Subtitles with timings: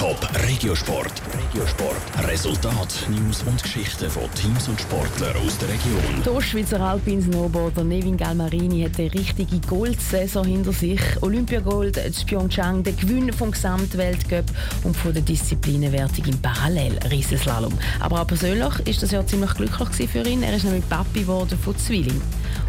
[0.00, 1.12] Top Regiosport.
[1.34, 2.26] Regiosport.
[2.26, 6.22] Resultat, News und Geschichten von Teams und Sportlern aus der Region.
[6.24, 11.02] Der Schweizer Alpin Snowboarder Nevin Galmarini hat eine richtige Goldsaison hinter sich.
[11.20, 14.46] Olympiagold in Pyeongchang, der Gewinn vom Gesamtweltcup
[14.84, 17.74] und von der Disziplinenwertung im Parallel-Riesenslalom.
[18.00, 20.42] Aber auch persönlich ist das Jahr ziemlich glücklich für ihn.
[20.42, 22.22] Er ist nämlich Papi geworden von Zwilling.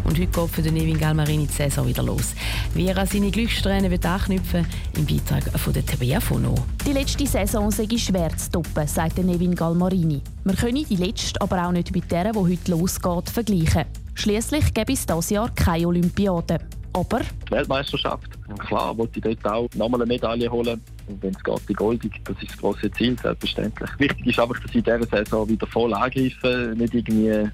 [0.04, 2.34] Und heute geht für den Nevin Galmarini die Saison wieder los.
[2.74, 6.54] Wie er an seine Glückssträhne wird anknüpfen im Beitrag von der Tabea Fono.
[6.86, 10.20] Die letzte Saison sei schwer zu toppen, sagt Nevin Galmarini.
[10.44, 13.84] Wir können die letzte aber auch nicht mit der, die heute losgeht, vergleichen.
[14.14, 16.58] Schließlich gäbe es dieses Jahr keine Olympiade.
[16.94, 20.80] Aber die Weltmeisterschaft, klar, wollte ich dort auch nochmal eine Medaille holen.
[21.08, 23.90] Und wenn es geht, die Goldig, das ist das große Ziel, selbstverständlich.
[23.98, 27.48] Wichtig ist einfach, dass ich in dieser Saison wieder voll angreife, nicht irgendwie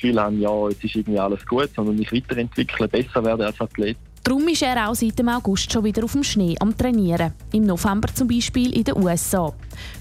[0.00, 3.96] Gefühl habe, ja, jetzt ist irgendwie alles gut, sondern mich weiterentwickeln, besser werden als Athlet.
[4.22, 7.32] Darum ist er auch seit dem August schon wieder auf dem Schnee am Trainieren.
[7.52, 9.52] Im November zum Beispiel in den USA.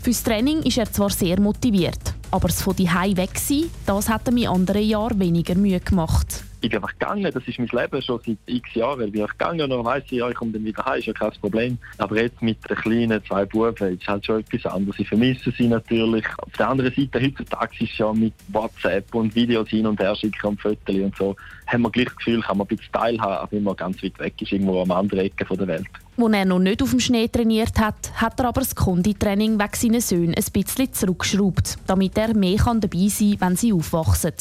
[0.01, 4.27] Fürs Training ist er zwar sehr motiviert, aber das von die weg sein, das hat
[4.27, 8.01] er in anderen Jahren weniger Mühe gemacht ich bin einfach gegangen, das ist mein Leben
[8.01, 9.05] schon seit x Jahren.
[9.05, 11.13] Ich bin einfach gegangen und weiss ich, ja, ich komme dann wieder heim, ist ja
[11.13, 11.77] kein Problem.
[11.97, 14.99] Aber jetzt mit den kleinen zwei Buben ist halt schon etwas anderes.
[14.99, 16.25] Ich vermisse sie natürlich.
[16.37, 20.15] Auf der anderen Seite, heutzutage ist es ja mit WhatsApp und Videos hin und her
[20.15, 21.35] schicken und Fotos und so,
[21.67, 24.17] haben wir gleich das Gefühl, kann man ein bisschen teilhaben, auch wenn man ganz weit
[24.19, 25.87] weg ist, irgendwo am anderen Ecke der Welt.
[26.15, 29.73] Wo er noch nicht auf dem Schnee trainiert hat, hat er aber das Konditraining wegen
[29.73, 34.33] seinen Söhnen ein bisschen zurückgeschraubt, damit er mehr dabei sein kann, wenn sie aufwachsen.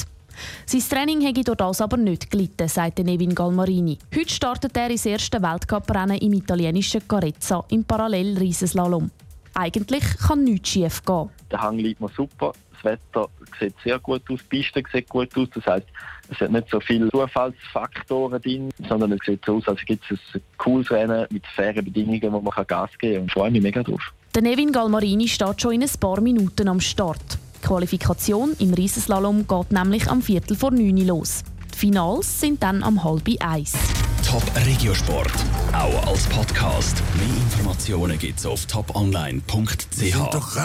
[0.67, 3.99] Sein Training hätte durch das aber nicht gelitten, sagt Nevin Galmarini.
[4.15, 9.11] Heute startet er ins erste Weltcuprennen im italienischen Carezza im Parallel-Riesenslalom.
[9.55, 11.31] Eigentlich kann nichts schief gehen.
[11.51, 13.29] Der Hang liegt mir super, das Wetter
[13.59, 15.49] sieht sehr gut aus, die Piste sieht gut aus.
[15.55, 15.87] Das heisst,
[16.29, 20.19] es hat nicht so viele Zufallsfaktoren drin, sondern es sieht so aus, als gibt es
[20.35, 23.23] ein cooles Rennen mit fairen Bedingungen, wo man Gas geben kann.
[23.23, 24.13] Und ich freue mich mega drauf.
[24.35, 27.39] Der Nevin Galmarini steht schon in ein paar Minuten am Start.
[27.63, 31.43] Die Qualifikation im Riesenslalom geht nämlich am Viertel vor neun los.
[31.75, 33.73] Die Finals sind dann am halb eins.
[34.29, 35.33] Top Regiosport,
[35.73, 37.03] auch als Podcast.
[37.17, 40.57] Mehr Informationen gibt's auf toponline.ch.